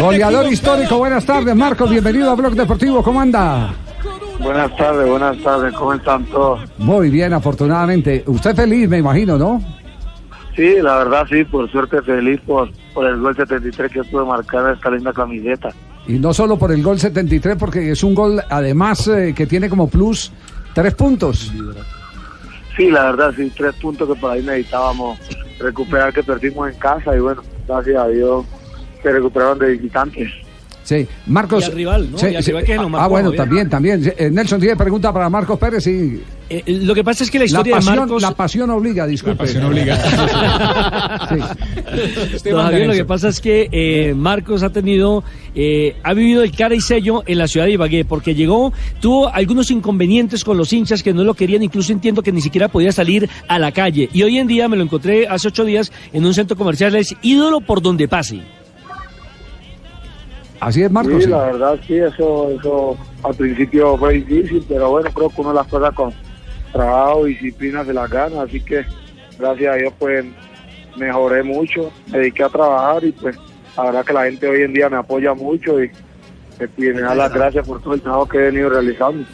[0.00, 1.90] Goleador histórico, buenas tardes, Marcos.
[1.90, 3.02] Bienvenido a Blog Deportivo.
[3.02, 3.74] ¿Cómo anda?
[4.38, 5.74] Buenas tardes, buenas tardes.
[5.74, 6.60] ¿Cómo están todos?
[6.78, 8.22] Muy bien, afortunadamente.
[8.26, 9.62] Usted feliz, me imagino, ¿no?
[10.54, 14.72] Sí, la verdad sí, por suerte feliz por, por el gol 73 que pude marcar
[14.74, 15.70] esta linda camiseta.
[16.06, 19.68] Y no solo por el gol 73, porque es un gol además eh, que tiene
[19.68, 20.32] como plus
[20.72, 21.52] tres puntos.
[22.76, 25.18] Sí, la verdad sí, tres puntos que por ahí necesitábamos
[25.58, 28.44] recuperar que perdimos en casa y bueno, gracias a Dios
[29.02, 30.30] se recuperaron de visitantes.
[30.82, 31.64] Sí, Marcos.
[31.64, 32.18] Y al rival, ¿no?
[32.18, 32.50] sí, Y al sí.
[32.52, 33.44] rival que nos ah, marcó, bueno, Javier.
[33.68, 34.14] también, también.
[34.16, 36.22] Eh, Nelson tiene pregunta para Marcos Pérez, sí.
[36.48, 38.22] Eh, eh, lo que pasa es que la La historia pasión, de Marcos.
[38.22, 39.38] la pasión obliga, disculpe.
[39.38, 39.98] pasión obliga.
[41.28, 42.50] Sí.
[42.50, 45.24] Don Javier, lo que pasa es que eh, Marcos ha tenido,
[45.56, 49.28] eh, ha vivido el cara y sello en la ciudad de Ibagué, porque llegó, tuvo
[49.34, 52.92] algunos inconvenientes con los hinchas que no lo querían, incluso entiendo que ni siquiera podía
[52.92, 54.08] salir a la calle.
[54.12, 57.16] Y hoy en día me lo encontré hace ocho días en un centro comercial, es
[57.22, 58.42] ídolo por donde pase.
[60.60, 61.14] Así es, Marcos.
[61.14, 61.30] sí, sí.
[61.30, 65.66] la verdad sí, eso, eso al principio fue difícil, pero bueno, creo que uno las
[65.66, 66.12] cosas con
[66.72, 68.84] trabajo, disciplina se las gana, así que
[69.38, 70.24] gracias a Dios pues
[70.96, 73.36] mejoré mucho, me dediqué a trabajar y pues
[73.76, 75.90] la verdad que la gente hoy en día me apoya mucho y,
[76.76, 79.24] y me da las gracias por todo el trabajo que he venido realizando.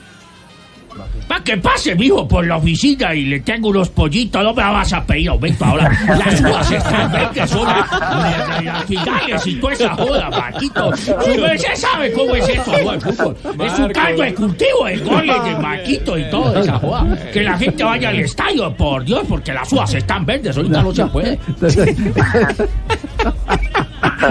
[1.29, 4.93] Pa' que pase, mijo, por la oficina y le tengo unos pollitos, no me vas
[4.93, 5.91] a pedir aumento ahora.
[6.07, 10.97] Las uvas están verdes, son las finales y toda esa joda, Marquito.
[10.97, 12.93] Su merced sabe cómo es esto, ¿no?
[12.93, 13.37] El fútbol.
[13.61, 17.19] Es un caldo de cultivo de goles de Marquito y toda esa joda.
[17.33, 20.95] Que la gente vaya al estadio, por Dios, porque las uvas están verdes, ahorita no
[20.95, 21.39] se puede.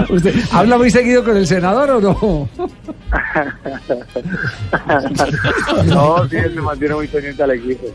[0.08, 2.48] ¿Usted habla muy seguido con el senador o no?
[5.86, 7.86] no, sí, él me mantiene muy pendiente al equipo.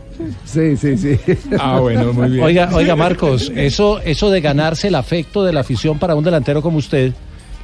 [0.45, 1.19] Sí, sí, sí.
[1.59, 2.43] Ah, bueno, muy bien.
[2.43, 6.61] Oiga, oiga, Marcos, eso, eso de ganarse el afecto de la afición para un delantero
[6.61, 7.13] como usted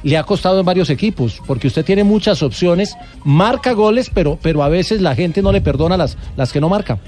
[0.02, 2.94] le ha costado en varios equipos, porque usted tiene muchas opciones,
[3.24, 6.68] marca goles, pero, pero a veces la gente no le perdona las, las que no
[6.68, 6.98] marca.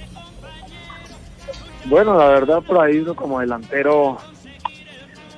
[1.84, 4.17] Bueno, la verdad por ahí uno como delantero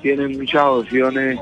[0.00, 1.40] tiene muchas opciones,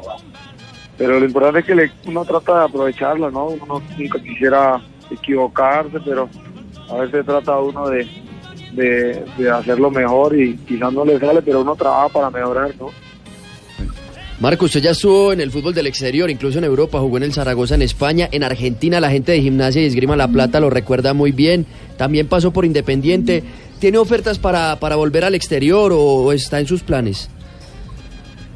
[0.99, 3.47] pero lo importante es que le- uno trata de aprovecharlo, ¿no?
[3.49, 4.81] Uno nunca quisiera
[5.11, 6.29] equivocarse, pero
[6.91, 8.07] a veces trata uno de,
[8.73, 12.91] de, de hacerlo mejor y quizás no le sale, pero uno trabaja para mejorar, ¿no?
[14.39, 17.33] Marco, usted ya estuvo en el fútbol del exterior, incluso en Europa, jugó en el
[17.33, 21.15] Zaragoza, en España, en Argentina, la gente de Gimnasia y Esgrima La Plata lo recuerda
[21.15, 21.65] muy bien,
[21.97, 23.43] también pasó por Independiente.
[23.79, 27.31] ¿Tiene ofertas para, para volver al exterior o, o está en sus planes?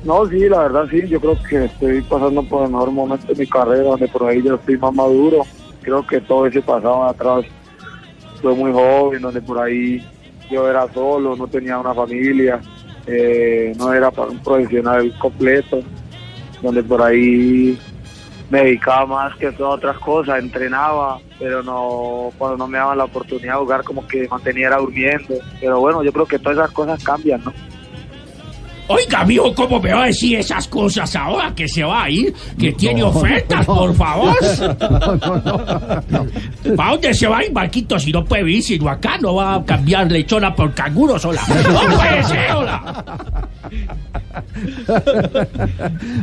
[0.02, 3.34] No, sí, la verdad sí, yo creo que estoy pasando por el mejor momento de
[3.34, 5.42] mi carrera, donde por ahí yo estoy más maduro.
[5.82, 7.44] Creo que todo ese pasado atrás
[8.40, 10.02] fue muy joven, donde por ahí
[10.50, 12.60] yo era solo, no tenía una familia,
[13.06, 15.80] eh, no era para un profesional completo,
[16.62, 17.78] donde por ahí
[18.48, 23.04] me dedicaba más que a otras cosas, entrenaba, pero no cuando no me daban la
[23.04, 25.34] oportunidad de jugar como que mantenía era durmiendo.
[25.60, 27.52] Pero bueno, yo creo que todas esas cosas cambian, ¿no?
[28.92, 32.34] Oiga, mijo, ¿cómo me va a decir esas cosas ahora que se va a ir?
[32.58, 34.36] Que tiene ofertas, por favor.
[36.76, 39.16] ¿Para dónde se va a ir, Marquito, si no puede vivir sino acá?
[39.18, 41.40] No va a cambiar lechona por canguro sola.
[41.48, 43.48] ¡No puede ser, hola!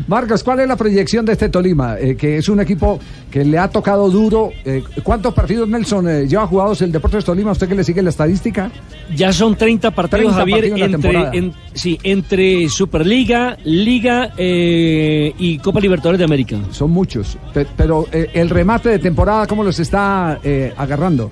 [0.07, 1.97] Marcos, ¿cuál es la proyección de este Tolima?
[1.99, 2.99] Eh, que es un equipo
[3.31, 4.51] que le ha tocado duro.
[4.65, 7.51] Eh, ¿Cuántos partidos, Nelson, eh, lleva jugados el Deportes Tolima?
[7.51, 8.71] ¿Usted que le sigue la estadística?
[9.15, 15.79] Ya son 30 partidos, 30 Javier, partidos entre, en- sí, entre Superliga, Liga y Copa
[15.79, 16.57] Libertadores de América.
[16.71, 17.37] Son muchos.
[17.53, 20.39] Pe- Pero el remate de temporada, ¿cómo los está
[20.77, 21.31] agarrando?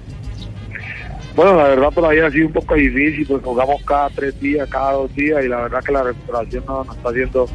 [1.35, 4.69] Bueno, la verdad por ahí ha sido un poco difícil, porque jugamos cada tres días,
[4.69, 7.49] cada dos días, y la verdad que la recuperación no nos está haciendo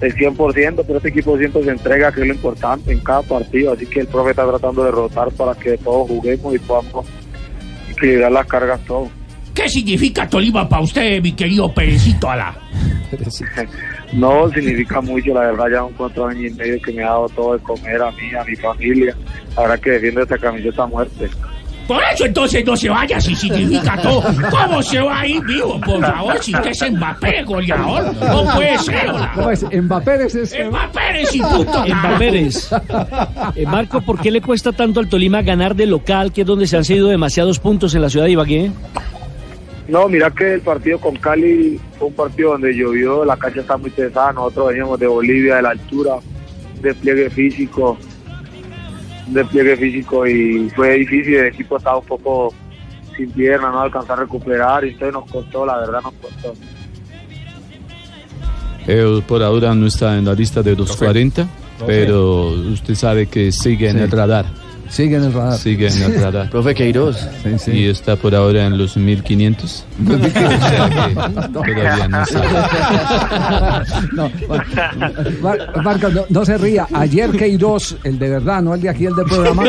[0.00, 3.72] el 100%, pero este equipo siempre se entrega, que es lo importante en cada partido,
[3.72, 7.06] así que el profe está tratando de rotar para que todos juguemos y podamos
[7.90, 9.08] equilibrar las cargas todos.
[9.54, 12.54] ¿Qué significa Tolima para usted, mi querido Perecito Ala?
[14.12, 17.28] No significa mucho, la verdad, ya un cuatro años y medio que me ha dado
[17.30, 19.16] todo de comer a mí, a mi familia,
[19.56, 21.28] verdad que defiendo esta camiseta a muerte.
[21.86, 24.22] Por eso entonces no se vaya si significa todo.
[24.50, 25.80] ¿Cómo se va a ir, vivo?
[25.80, 28.14] Por favor, si usted es Mbappé, goleador.
[28.14, 29.32] No puede ser, hola.
[29.34, 29.64] ¿Cómo es?
[29.64, 30.64] Mbappé es ese.
[30.64, 31.84] Mbappé es y punto.
[31.84, 32.70] En Pérez.
[33.54, 36.66] Eh, Marco, ¿por qué le cuesta tanto al Tolima ganar de local, que es donde
[36.66, 38.70] se han cedido demasiados puntos en la ciudad de Ibagué?
[39.88, 43.76] No, mira que el partido con Cali fue un partido donde llovió, la cancha está
[43.76, 46.16] muy pesada, nosotros veníamos de Bolivia, de la altura,
[46.82, 47.96] despliegue físico,
[49.26, 52.54] despliegue físico y fue difícil, el equipo estaba un poco
[53.16, 56.54] sin pierna, no alcanzó a recuperar y entonces nos costó, la verdad nos costó.
[58.86, 61.46] Él por ahora no está en la lista de los 40.
[61.86, 64.46] pero usted sabe que sigue en el radar.
[64.88, 65.58] Sigue en el radar.
[65.58, 66.50] Sigue en el radar.
[66.50, 67.16] Profe Queiroz.
[67.42, 67.70] Sí, sí.
[67.72, 69.84] Y está por ahora en los 1500.
[70.06, 72.48] O sea que todavía no sabe.
[74.14, 74.66] No, Mar-
[75.42, 76.86] Mar- Marcos, no, no se ría.
[76.92, 79.64] Ayer Queiroz, el de verdad, no el de aquí, el del programa.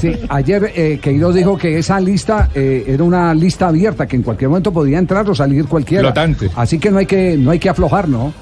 [0.00, 4.22] sí, ayer eh, Queiroz dijo que esa lista eh, era una lista abierta, que en
[4.22, 6.04] cualquier momento podía entrar o salir cualquiera.
[6.04, 6.50] Flotante.
[6.56, 8.32] Así que no hay que, no hay que aflojar, ¿no?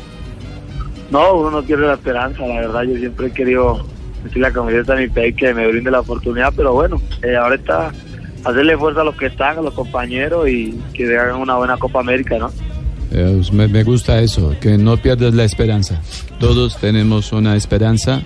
[1.10, 2.82] No, uno no pierde la esperanza, la verdad.
[2.82, 3.84] Yo siempre he querido
[4.24, 7.92] decir la camiseta mi país que me brinde la oportunidad, pero bueno, eh, ahora está
[8.44, 12.00] hacerle fuerza a los que están, a los compañeros y que hagan una buena Copa
[12.00, 12.50] América, ¿no?
[13.10, 16.00] Eh, me, me gusta eso, que no pierdas la esperanza.
[16.38, 18.22] Todos tenemos una esperanza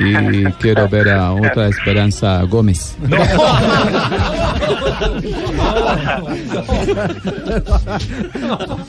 [0.00, 2.96] y quiero ver a otra esperanza Gómez.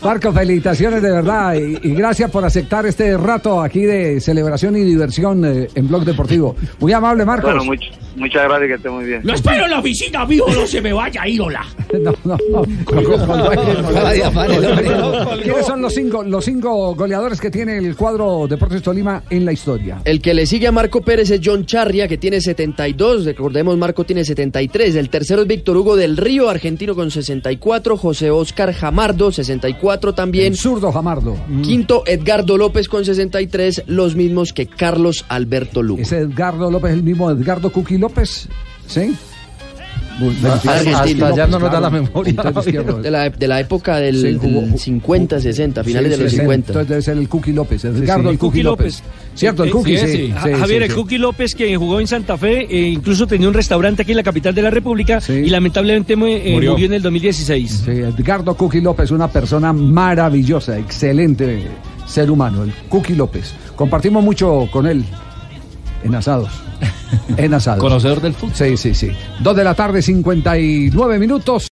[0.03, 4.83] Marco, felicitaciones de verdad y, y gracias por aceptar este rato aquí de celebración y
[4.83, 6.55] diversión eh, en Blog Deportivo.
[6.79, 7.53] Muy amable, Marcos.
[7.53, 9.21] Bueno, much- muchas gracias, que esté muy bien.
[9.23, 11.61] Lo espero en la oficina, mijo, no se me vaya a ir, hola.
[12.01, 12.63] No, no, no.
[15.41, 19.51] ¿Quiénes son los cinco, los cinco goleadores que tiene el cuadro Deportes Tolima en la
[19.53, 19.99] historia?
[20.05, 23.25] El que le sigue a Marco Pérez es John Charria, que tiene 72.
[23.25, 24.95] Recordemos, Marco tiene 73.
[24.95, 27.97] El tercero es Víctor Hugo del Río, argentino con 64.
[27.97, 30.47] José Oscar Jamardo, 64 también.
[30.47, 31.35] El zurdo Jamardo.
[31.63, 36.01] Quinto, Edgardo López con 63, los mismos que Carlos Alberto Lugo.
[36.01, 38.47] ¿Es Edgardo López el mismo Edgardo Cuqui López?
[38.87, 39.15] ¿Sí?
[41.25, 42.33] Allá no nos da la memoria.
[43.01, 46.31] De la, de la época del, Sí, jugó- del 50, 60, finales Sí, de los
[46.31, 46.67] sí, 50.
[46.71, 49.03] Entonces debe ser el Cookie López, Edgardo el Cookie López.
[49.35, 50.17] Cierto, el Eh, Cookie, sí, sí.
[50.27, 50.51] sí.
[50.53, 50.93] Javier, el.
[50.93, 54.23] Cookie López, que jugó en Santa Fe, e incluso tenía un restaurante aquí en la
[54.23, 56.71] capital de la República y lamentablemente mu- eh, Murió.
[56.71, 56.85] murió.
[56.85, 57.83] en el 2016.
[57.85, 61.67] Sí, Edgardo Cookie López, una persona maravillosa, excelente
[62.07, 63.53] ser humano, el Cookie López.
[63.75, 65.03] Compartimos mucho con él
[66.03, 66.49] en asados.
[67.37, 67.79] En asados.
[67.79, 68.55] Conocedor del fútbol.
[68.55, 69.11] Sí, sí, sí.
[69.39, 71.63] Dos de la tarde, 59 minutos.